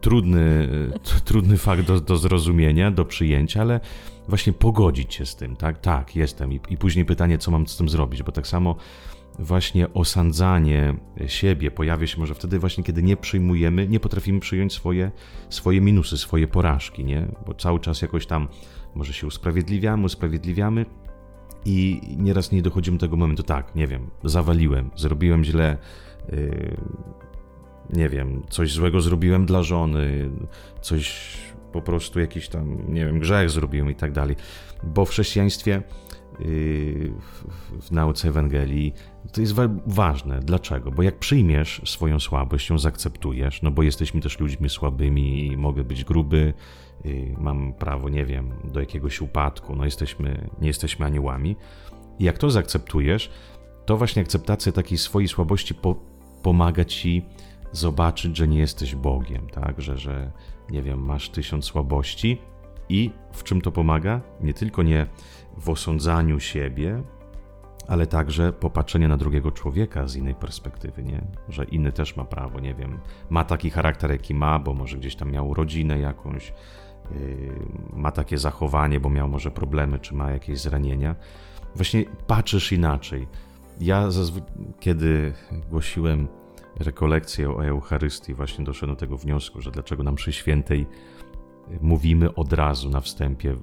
[0.00, 0.68] trudny,
[1.24, 3.80] trudny fakt do, do zrozumienia, do przyjęcia, ale
[4.28, 5.80] właśnie pogodzić się z tym, tak?
[5.80, 6.52] Tak, jestem.
[6.52, 8.76] I, I później pytanie, co mam z tym zrobić, bo tak samo
[9.38, 10.94] właśnie osądzanie
[11.26, 15.10] siebie pojawia się może wtedy właśnie, kiedy nie przyjmujemy, nie potrafimy przyjąć swoje,
[15.50, 17.28] swoje minusy, swoje porażki, nie?
[17.46, 18.48] Bo cały czas jakoś tam
[18.94, 20.86] może się usprawiedliwiamy, usprawiedliwiamy
[21.64, 25.78] i nieraz nie dochodzimy do tego momentu, tak, nie wiem, zawaliłem, zrobiłem źle,
[26.32, 26.76] yy,
[27.92, 30.30] nie wiem, coś złego zrobiłem dla żony,
[30.80, 31.36] coś
[31.72, 34.36] po prostu jakiś tam, nie wiem, grzech zrobiłem i tak dalej.
[34.82, 35.82] Bo w chrześcijaństwie,
[36.44, 37.12] yy,
[37.80, 38.94] w nauce Ewangelii,
[39.32, 39.54] to jest
[39.86, 40.40] ważne.
[40.40, 40.90] Dlaczego?
[40.90, 45.84] Bo jak przyjmiesz swoją słabość, ją zaakceptujesz, no bo jesteśmy też ludźmi słabymi i mogę
[45.84, 46.54] być gruby,
[47.04, 51.56] yy, mam prawo, nie wiem, do jakiegoś upadku, no jesteśmy, nie jesteśmy aniołami.
[52.18, 53.30] I jak to zaakceptujesz,
[53.86, 55.94] to właśnie akceptacja takiej swojej słabości po,
[56.42, 57.22] pomaga ci
[57.72, 59.80] zobaczyć, że nie jesteś Bogiem, tak?
[59.80, 60.32] Że, że
[60.70, 62.38] nie wiem, masz tysiąc słabości
[62.92, 64.20] i w czym to pomaga?
[64.40, 65.06] Nie tylko nie
[65.56, 67.02] w osądzaniu siebie,
[67.88, 71.22] ale także popatrzenie na drugiego człowieka z innej perspektywy, nie?
[71.48, 72.98] Że inny też ma prawo, nie wiem,
[73.30, 76.52] ma taki charakter, jaki ma, bo może gdzieś tam miał rodzinę jakąś,
[77.10, 77.16] yy,
[77.92, 81.16] ma takie zachowanie, bo miał może problemy, czy ma jakieś zranienia.
[81.74, 83.28] Właśnie patrzysz inaczej.
[83.80, 84.08] Ja
[84.80, 85.32] kiedy
[85.70, 86.28] głosiłem
[86.80, 90.86] rekolekcję o Eucharystii, właśnie doszedłem do tego wniosku, że dlaczego nam przy świętej
[91.80, 93.56] mówimy od razu na wstępie,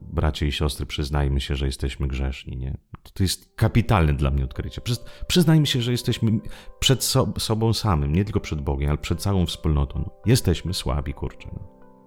[0.00, 2.76] bracia i siostry, przyznajmy się, że jesteśmy grzeszni, nie?
[3.14, 4.80] To jest kapitalne dla mnie odkrycie.
[5.26, 6.40] Przyznajmy się, że jesteśmy
[6.78, 9.98] przed so sobą samym, nie tylko przed Bogiem, ale przed całą wspólnotą.
[9.98, 11.48] No, jesteśmy słabi, kurczę.
[11.52, 11.60] No,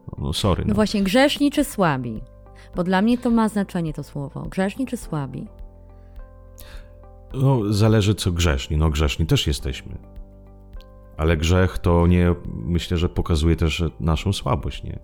[0.07, 0.63] no, no sorry.
[0.63, 0.69] No.
[0.69, 2.21] no właśnie, grzeszni czy słabi?
[2.75, 4.41] Bo dla mnie to ma znaczenie to słowo.
[4.41, 5.47] Grzeszni czy słabi?
[7.33, 8.77] No, zależy co grzeszni.
[8.77, 9.97] No, grzeszni też jesteśmy.
[11.17, 14.99] Ale grzech to nie, myślę, że pokazuje też naszą słabość, nie?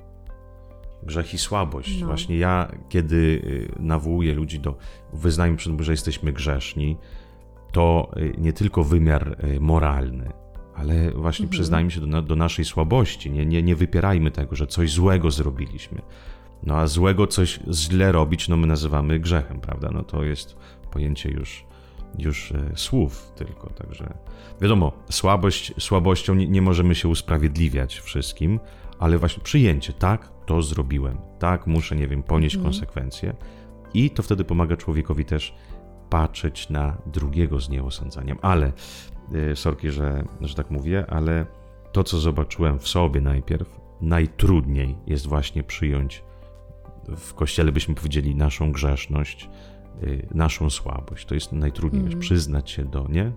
[1.06, 2.02] Grzech i słabość.
[2.02, 2.08] No.
[2.08, 4.78] Właśnie ja, kiedy y, nawołuję ludzi do
[5.14, 6.98] wyznania przed że jesteśmy grzeszni,
[7.72, 10.32] to y, nie tylko wymiar y, moralny,
[10.76, 11.50] ale właśnie mhm.
[11.50, 13.32] przyznajmy się do, do, naszej słabości.
[13.32, 16.02] Nie, nie, nie wypierajmy tego, że coś złego zrobiliśmy.
[16.64, 19.90] No a złego coś źle robić, no my nazywamy grzechem, prawda?
[19.94, 20.56] No to jest
[20.92, 21.66] pojęcie już
[22.20, 24.18] już słów tylko, także
[24.62, 28.60] wiadomo, słabość, słabością nie, nie możemy się usprawiedliwiać wszystkim,
[29.00, 32.66] ale właśnie przyjęcie, tak, to zrobiłem, tak, muszę, nie wiem, ponieść mm.
[32.66, 33.36] konsekwencje
[33.94, 35.56] i to wtedy pomaga człowiekowi też
[36.10, 38.72] patrzeć na drugiego z nieosądzaniem, ale,
[39.34, 41.46] e, sorki, że, że tak mówię, ale
[41.92, 46.24] to, co zobaczyłem w sobie najpierw, najtrudniej jest właśnie przyjąć
[47.18, 49.50] w kościele byśmy powiedzieli naszą grzeszność,
[50.04, 51.26] Y, naszą słabość.
[51.26, 52.20] To jest najtrudniej, mm.
[52.20, 53.32] przyznać się do, nie?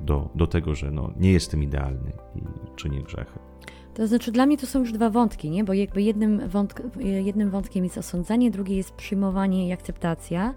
[0.00, 2.42] Do, do tego, że no, nie jestem idealny i
[2.76, 3.38] czynię grzechy.
[3.94, 5.64] To znaczy, dla mnie to są już dwa wątki, nie?
[5.64, 10.54] Bo jakby jednym, wątk, jednym wątkiem jest osądzanie, drugi jest przyjmowanie i akceptacja.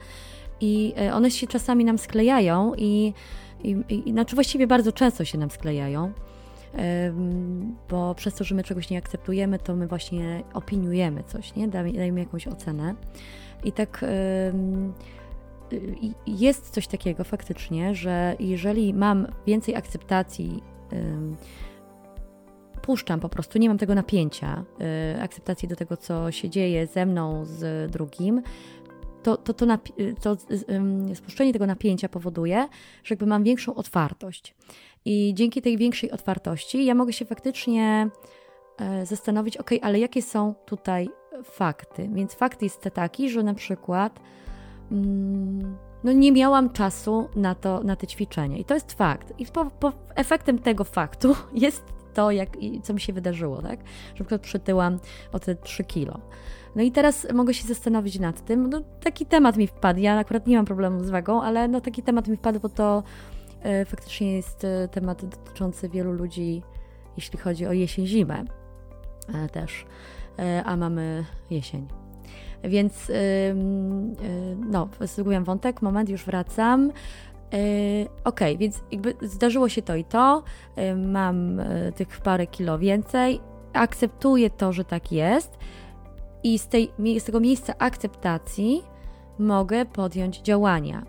[0.61, 3.13] I e, one się czasami nam sklejają, i,
[3.63, 6.11] i, i znaczy właściwie bardzo często się nam sklejają,
[7.89, 11.67] bo przez to, że my czegoś nie akceptujemy, to my właśnie opiniujemy coś, nie?
[11.67, 12.95] Dajemy jakąś ocenę.
[13.63, 14.05] I tak
[16.27, 20.63] jest coś takiego faktycznie, że jeżeli mam więcej akceptacji,
[22.87, 24.63] puszczam po prostu, nie mam tego napięcia,
[25.17, 28.41] y, akceptacji do tego, co się dzieje ze mną, z drugim,
[29.23, 29.65] to, to, to,
[30.21, 30.37] to
[31.13, 32.67] spuszczenie tego napięcia powoduje,
[33.03, 34.55] że jakby mam większą otwartość.
[35.05, 38.09] I dzięki tej większej otwartości ja mogę się faktycznie
[38.77, 41.09] e, zastanowić, ok, ale jakie są tutaj
[41.43, 42.09] fakty?
[42.13, 44.19] Więc fakt jest taki, że na przykład
[44.91, 48.57] Mm, no nie miałam czasu na, to, na te ćwiczenia.
[48.57, 49.33] I to jest fakt.
[49.39, 51.83] I po, po efektem tego faktu jest
[52.17, 52.49] to, jak,
[52.83, 53.79] co mi się wydarzyło, tak?
[54.15, 54.99] Że na przytyłam
[55.31, 56.19] o te 3 kilo.
[56.75, 58.69] No i teraz mogę się zastanowić nad tym.
[58.69, 59.99] No, taki temat mi wpadł.
[59.99, 63.03] Ja akurat nie mam problemu z wagą, ale no, taki temat mi wpadł, bo to
[63.61, 66.63] e, faktycznie jest e, temat dotyczący wielu ludzi,
[67.17, 68.43] jeśli chodzi o jesień-zimę
[69.33, 69.85] e, też.
[70.39, 71.87] E, a mamy jesień.
[72.63, 73.15] Więc yy,
[74.55, 76.91] no, zgubiłam wątek, moment, już wracam.
[77.47, 80.43] Okej, okay, więc jakby zdarzyło się to i to,
[80.95, 81.61] mam
[81.95, 83.39] tych parę kilo więcej,
[83.73, 85.57] akceptuję to, że tak jest.
[86.43, 88.83] I z, tej, z tego miejsca akceptacji
[89.39, 91.05] mogę podjąć działania.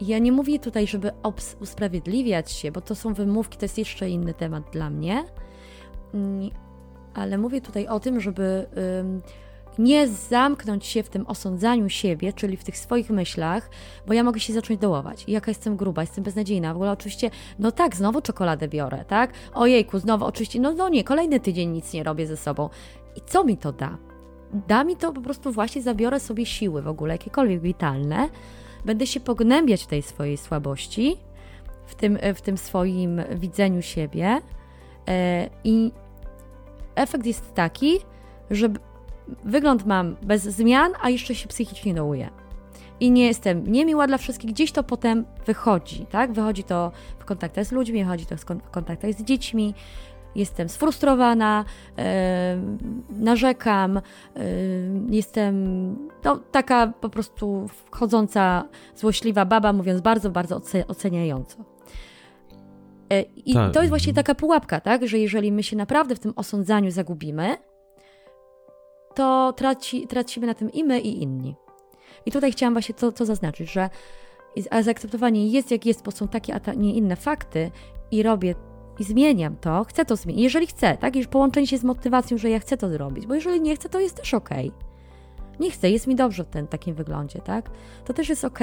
[0.00, 1.12] Ja nie mówię tutaj, żeby
[1.60, 5.24] usprawiedliwiać się, bo to są wymówki, to jest jeszcze inny temat dla mnie,
[6.14, 6.50] mm,
[7.14, 8.66] ale mówię tutaj o tym, żeby
[9.78, 13.70] nie zamknąć się w tym osądzaniu siebie, czyli w tych swoich myślach,
[14.06, 15.24] bo ja mogę się zacząć dołować.
[15.28, 16.72] Jaka jestem gruba, jestem beznadziejna.
[16.72, 19.32] W ogóle oczywiście, no tak, znowu czekoladę biorę, tak?
[19.54, 22.68] Ojejku, znowu oczywiście, no, no nie, kolejny tydzień nic nie robię ze sobą.
[23.16, 23.98] I co mi to da?
[24.68, 28.28] Da mi to po prostu właśnie, zabiorę sobie siły w ogóle, jakiekolwiek witalne,
[28.84, 31.16] będę się pognębiać w tej swojej słabości,
[31.86, 34.40] w tym, w tym swoim widzeniu siebie
[35.08, 35.92] e, i
[36.94, 37.98] efekt jest taki,
[38.50, 38.68] że
[39.44, 42.30] wygląd mam bez zmian, a jeszcze się psychicznie dołuję.
[43.00, 46.32] I nie jestem niemiła dla wszystkich, gdzieś to potem wychodzi, tak?
[46.32, 49.74] Wychodzi to w kontaktach z ludźmi, wychodzi to w kontaktach z dziećmi,
[50.34, 51.64] jestem sfrustrowana,
[51.96, 52.04] yy,
[53.10, 54.42] narzekam, yy,
[55.10, 55.54] jestem
[56.24, 58.64] no, taka po prostu wchodząca,
[58.94, 61.64] złośliwa baba, mówiąc bardzo, bardzo oceniająco.
[63.10, 63.70] Yy, I Ta.
[63.70, 67.56] to jest właśnie taka pułapka, tak, że jeżeli my się naprawdę w tym osądzaniu zagubimy,
[69.14, 71.54] to traci, tracimy na tym i my, i inni.
[72.26, 73.90] I tutaj chciałam właśnie to, to zaznaczyć, że
[74.80, 77.70] zaakceptowanie jest jak jest, bo są takie, a nie inne fakty
[78.10, 78.54] i robię
[78.98, 80.42] i zmieniam to, chcę to zmienić.
[80.42, 81.16] Jeżeli chcę, tak?
[81.16, 84.00] Już połączenie się z motywacją, że ja chcę to zrobić, bo jeżeli nie chcę, to
[84.00, 84.50] jest też ok.
[85.60, 87.70] Nie chcę, jest mi dobrze w tym takim wyglądzie, tak?
[88.04, 88.58] To też jest ok,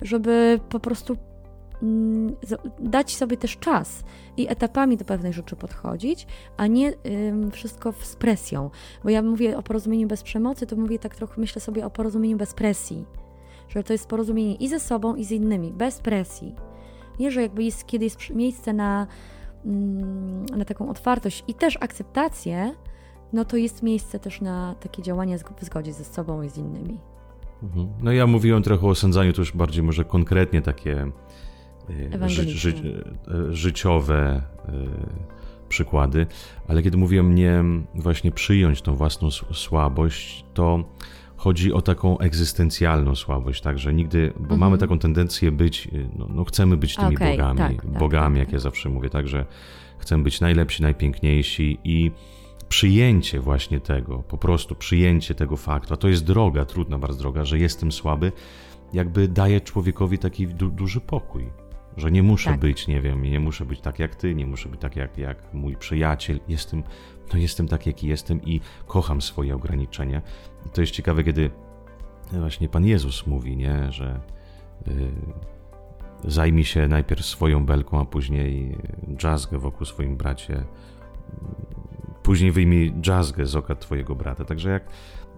[0.00, 1.16] żeby po prostu
[2.78, 4.04] dać sobie też czas
[4.36, 6.92] i etapami do pewnych rzeczy podchodzić, a nie
[7.52, 8.70] wszystko z presją.
[9.04, 12.36] Bo ja mówię o porozumieniu bez przemocy, to mówię tak trochę, myślę sobie o porozumieniu
[12.36, 13.04] bez presji.
[13.68, 16.54] Że to jest porozumienie i ze sobą, i z innymi, bez presji.
[17.18, 19.06] Nie, że jakby jest, kiedy jest miejsce na
[19.64, 22.74] Mm, na taką otwartość i też akceptację,
[23.32, 27.00] no to jest miejsce też na takie działania w zgodzie ze sobą i z innymi.
[27.62, 27.88] Mhm.
[28.02, 31.10] No ja mówiłem trochę o osądzaniu, to już bardziej może konkretnie takie
[32.26, 32.74] ży, ży,
[33.28, 34.72] e, życiowe e,
[35.68, 36.26] przykłady,
[36.68, 37.64] ale kiedy mówiłem nie
[37.94, 40.84] właśnie przyjąć tą własną słabość, to
[41.36, 44.60] chodzi o taką egzystencjalną słabość, także nigdy, bo mhm.
[44.60, 48.34] mamy taką tendencję być, y, no, no chcemy być tymi okay, bogami, tak, tak, bogami,
[48.34, 48.60] tak, jak ja tak.
[48.60, 49.46] zawsze mówię, także
[49.98, 52.10] chcemy być najlepsi, najpiękniejsi i
[52.68, 57.44] przyjęcie właśnie tego, po prostu przyjęcie tego faktu, a to jest droga, trudna bardzo droga,
[57.44, 58.32] że jestem słaby,
[58.92, 61.61] jakby daje człowiekowi taki du duży pokój.
[61.96, 62.60] Że nie muszę tak.
[62.60, 65.54] być, nie wiem, nie muszę być tak jak ty, nie muszę być tak jak, jak
[65.54, 66.40] mój przyjaciel.
[66.48, 66.82] Jestem,
[67.32, 70.22] no jestem tak, jaki jestem i kocham swoje ograniczenia.
[70.66, 71.50] I to jest ciekawe, kiedy
[72.32, 74.20] właśnie Pan Jezus mówi, nie, że
[74.86, 74.92] yy,
[76.24, 78.78] zajmij się najpierw swoją belką, a później
[79.16, 80.64] dżazgę wokół swoim bracie.
[82.22, 84.44] Później wyjmij dżazgę z oka twojego brata.
[84.44, 84.88] Także jak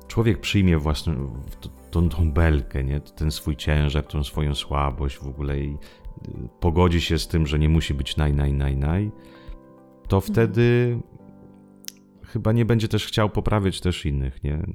[0.09, 1.43] człowiek przyjmie własną,
[1.91, 3.01] tą, tą belkę, nie?
[3.01, 5.79] ten swój ciężar, tą swoją słabość w ogóle i
[6.61, 9.11] pogodzi się z tym, że nie musi być naj, naj, naj, naj,
[10.09, 10.33] to mhm.
[10.33, 10.99] wtedy
[12.27, 14.67] chyba nie będzie też chciał poprawiać też innych, nie?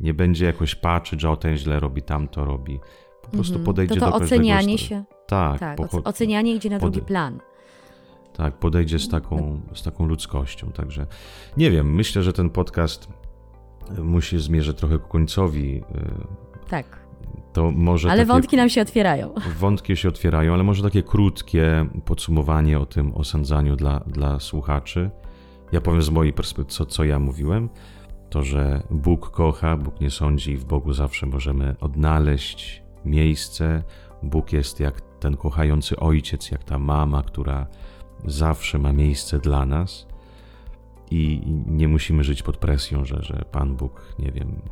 [0.00, 2.80] Nie będzie jakoś patrzeć, że o ten źle robi, tamto robi.
[3.22, 3.64] Po prostu mhm.
[3.64, 4.78] podejdzie to to do ocenianie każdego...
[4.78, 5.04] się.
[5.26, 5.58] Tak.
[5.58, 7.40] tak ocenianie idzie na drugi plan.
[8.32, 10.72] Tak, podejdzie z taką, z taką ludzkością.
[10.72, 11.06] Także
[11.56, 13.08] nie wiem, myślę, że ten podcast
[13.98, 15.76] musi zmierzyć trochę ku końcowi.
[15.76, 15.82] Y,
[16.68, 17.05] tak
[17.52, 18.10] to może.
[18.10, 19.34] Ale takie, wątki nam się otwierają.
[19.58, 25.10] Wątki się otwierają, ale może takie krótkie podsumowanie o tym osądzaniu dla, dla słuchaczy.
[25.72, 27.68] Ja powiem z mojej perspektywy, co, co ja mówiłem.
[28.30, 33.82] To, że Bóg kocha, Bóg nie sądzi i w Bogu zawsze możemy odnaleźć miejsce.
[34.22, 37.66] Bóg jest jak ten kochający ojciec, jak ta mama, która
[38.24, 40.06] zawsze ma miejsce dla nas
[41.10, 44.62] i nie musimy żyć pod presją, że, że Pan Bóg, nie wiem,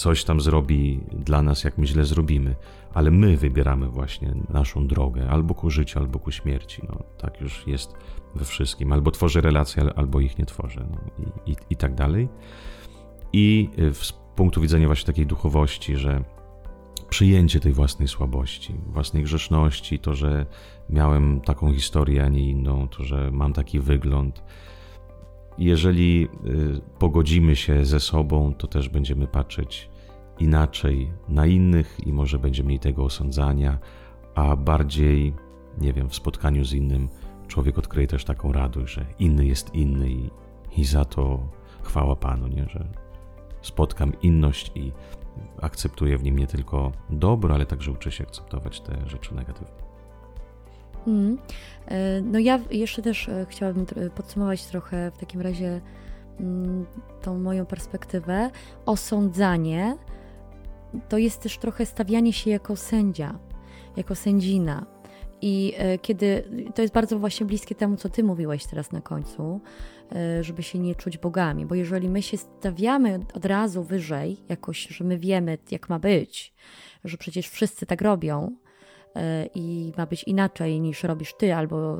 [0.00, 2.54] coś tam zrobi dla nas, jak my źle zrobimy,
[2.94, 6.82] ale my wybieramy właśnie naszą drogę, albo ku życiu, albo ku śmierci.
[6.88, 7.94] No, tak już jest
[8.34, 8.92] we wszystkim.
[8.92, 10.96] Albo tworzy relacje, albo ich nie tworzy, no,
[11.46, 12.28] i, i, i tak dalej.
[13.32, 16.24] I y, z punktu widzenia właśnie takiej duchowości, że
[17.08, 20.46] przyjęcie tej własnej słabości, własnej grzeszności, to, że
[20.90, 24.42] miałem taką historię, a nie inną, to, że mam taki wygląd,
[25.60, 29.90] jeżeli y, pogodzimy się ze sobą, to też będziemy patrzeć
[30.38, 33.78] inaczej na innych i może będzie mniej tego osądzania,
[34.34, 35.34] a bardziej,
[35.80, 37.08] nie wiem, w spotkaniu z innym
[37.48, 40.30] człowiek odkryje też taką radość, że inny jest inny i,
[40.76, 41.48] i za to
[41.82, 42.68] chwała Panu, nie?
[42.68, 42.86] że
[43.62, 44.92] spotkam inność i
[45.60, 49.89] akceptuję w nim nie tylko dobro, ale także uczę się akceptować te rzeczy negatywne.
[51.06, 51.38] Mm.
[52.22, 55.80] No ja jeszcze też e, chciałabym podsumować trochę w takim razie
[56.40, 56.86] mm,
[57.22, 58.50] tą moją perspektywę.
[58.86, 59.96] Osądzanie
[61.08, 63.38] to jest też trochę stawianie się jako sędzia,
[63.96, 64.86] jako sędzina.
[65.42, 66.44] I e, kiedy
[66.74, 69.60] to jest bardzo właśnie bliskie temu, co ty mówiłeś teraz na końcu,
[70.40, 75.04] żeby się nie czuć bogami, bo jeżeli my się stawiamy od razu wyżej, jakoś, że
[75.04, 76.54] my wiemy, jak ma być,
[77.04, 78.59] że przecież wszyscy tak robią, E,
[79.54, 81.98] i ma być inaczej niż robisz ty, albo,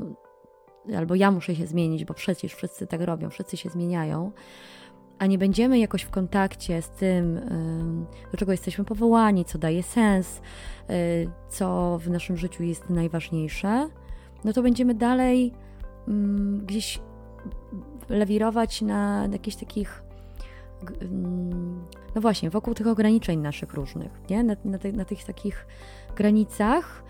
[0.96, 4.32] albo ja muszę się zmienić, bo przecież wszyscy tak robią, wszyscy się zmieniają,
[5.20, 7.40] a nie będziemy jakoś w kontakcie z tym,
[8.32, 10.40] do czego jesteśmy powołani, co daje sens,
[10.88, 10.92] e,
[11.48, 13.88] co w naszym życiu jest najważniejsze,
[14.44, 15.52] no to będziemy dalej
[16.08, 17.00] mm, gdzieś
[18.08, 20.02] lewirować na jakichś takich
[21.00, 21.49] mm,
[22.14, 24.42] no właśnie, wokół tych ograniczeń naszych różnych, nie?
[24.42, 25.66] Na, na, na tych takich
[26.16, 27.02] granicach,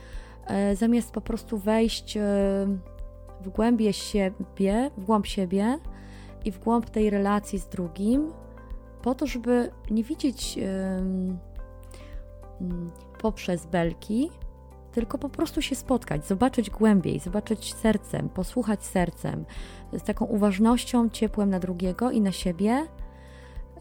[0.47, 2.21] e, zamiast po prostu wejść e,
[3.41, 5.79] w głębie siebie, w głąb siebie
[6.45, 8.33] i w głąb tej relacji z drugim,
[9.03, 11.39] po to, żeby nie widzieć mm,
[13.19, 14.31] poprzez belki,
[14.93, 19.45] tylko po prostu się spotkać, zobaczyć głębiej, zobaczyć sercem, posłuchać sercem,
[19.93, 22.87] z taką uważnością, ciepłem na drugiego i na siebie.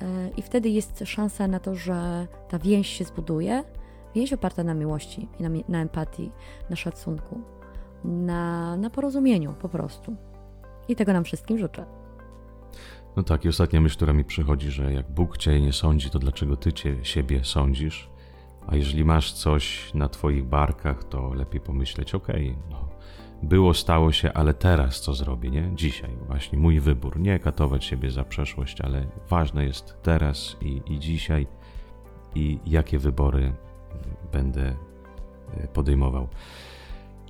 [0.01, 3.63] E, I wtedy jest szansa na to, że ta więź się zbuduje,
[4.15, 6.31] Więź oparta na miłości na, na empatii,
[6.69, 7.41] na szacunku,
[8.03, 10.15] na, na porozumieniu po prostu.
[10.87, 11.85] I tego nam wszystkim życzę.
[13.15, 16.19] No tak, i ostatnia myśl, która mi przychodzi, że jak Bóg cię nie sądzi, to
[16.19, 18.09] dlaczego ty cię, siebie sądzisz?
[18.67, 22.89] A jeżeli masz coś na twoich barkach, to lepiej pomyśleć, okej, okay, no,
[23.43, 25.71] było, stało się, ale teraz co zrobię, nie?
[25.75, 27.19] Dzisiaj właśnie mój wybór.
[27.19, 31.47] Nie katować siebie za przeszłość, ale ważne jest teraz i, i dzisiaj
[32.35, 33.53] i jakie wybory
[34.31, 34.75] będę
[35.57, 36.27] e, podejmował.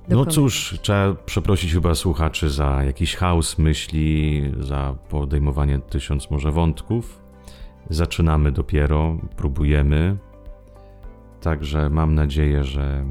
[0.08, 7.20] No cóż, trzeba przeprosić chyba słuchaczy za jakiś chaos myśli, za podejmowanie tysiąc może wątków.
[7.90, 10.16] Zaczynamy dopiero, próbujemy.
[11.40, 13.06] Także mam nadzieję, że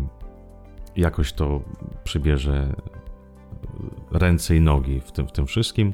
[1.00, 1.62] jakoś to
[2.04, 2.76] przybierze
[4.12, 5.94] ręce i nogi w tym, w tym wszystkim.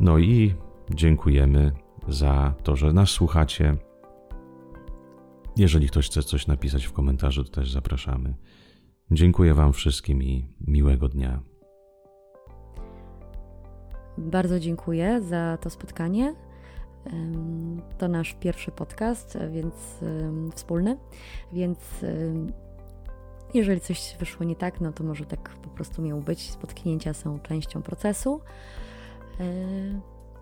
[0.00, 0.54] No i
[0.94, 1.72] dziękujemy
[2.08, 3.76] za to, że nas słuchacie.
[5.56, 8.34] Jeżeli ktoś chce coś napisać w komentarzu, to też zapraszamy.
[9.10, 11.42] Dziękuję Wam wszystkim i miłego dnia.
[14.18, 16.34] Bardzo dziękuję za to spotkanie.
[17.98, 19.74] To nasz pierwszy podcast, więc
[20.54, 20.98] wspólny,
[21.52, 21.78] więc
[23.54, 26.50] jeżeli coś wyszło nie tak, no to może tak po prostu miało być.
[26.50, 28.40] Spotknięcia są częścią procesu.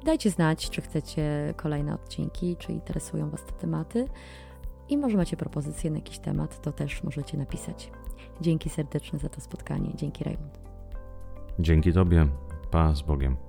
[0.04, 4.08] Dajcie znać, czy chcecie kolejne odcinki, czy interesują Was te tematy.
[4.88, 7.90] I może macie propozycje na jakiś temat, to też możecie napisać.
[8.40, 9.92] Dzięki serdecznie za to spotkanie.
[9.94, 10.60] Dzięki Raymond.
[11.58, 12.26] Dzięki Tobie.
[12.70, 13.43] Pa z Bogiem.